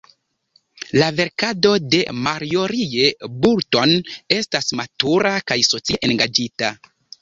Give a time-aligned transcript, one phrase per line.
[1.01, 1.99] La verkado de
[2.29, 3.13] Marjorie
[3.45, 3.97] Boulton
[4.41, 6.79] estas matura kaj socie engaĝita.